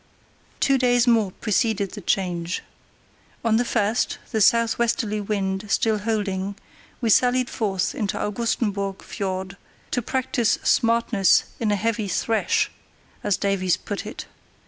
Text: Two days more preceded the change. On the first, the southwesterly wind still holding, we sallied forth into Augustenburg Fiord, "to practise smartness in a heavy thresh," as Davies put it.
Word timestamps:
Two 0.59 0.79
days 0.79 1.05
more 1.05 1.29
preceded 1.31 1.91
the 1.91 2.01
change. 2.01 2.63
On 3.45 3.57
the 3.57 3.63
first, 3.63 4.17
the 4.31 4.41
southwesterly 4.41 5.21
wind 5.21 5.65
still 5.69 5.99
holding, 5.99 6.55
we 7.01 7.11
sallied 7.11 7.51
forth 7.51 7.93
into 7.93 8.17
Augustenburg 8.17 9.03
Fiord, 9.03 9.57
"to 9.91 10.01
practise 10.01 10.57
smartness 10.63 11.43
in 11.59 11.71
a 11.71 11.75
heavy 11.75 12.07
thresh," 12.07 12.71
as 13.23 13.37
Davies 13.37 13.77
put 13.77 14.07
it. 14.07 14.25